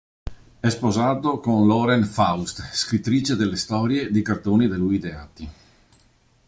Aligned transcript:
È 0.59 0.67
sposato 0.67 1.37
con 1.37 1.67
Lauren 1.67 2.05
Faust, 2.05 2.67
scrittrice 2.73 3.35
delle 3.35 3.55
storie 3.55 4.09
dei 4.09 4.23
cartoni 4.23 4.67
da 4.67 4.75
lui 4.75 4.95
ideati. 4.95 5.49